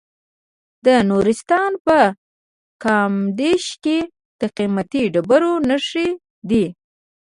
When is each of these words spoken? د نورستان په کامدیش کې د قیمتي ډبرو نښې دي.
د 0.85 0.87
نورستان 1.09 1.71
په 1.85 1.99
کامدیش 2.83 3.65
کې 3.83 3.97
د 4.39 4.41
قیمتي 4.57 5.03
ډبرو 5.13 5.53
نښې 5.69 6.07
دي. 6.49 6.65